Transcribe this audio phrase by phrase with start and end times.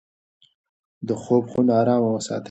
[1.07, 2.39] د خوب خونه ارامه وساتئ.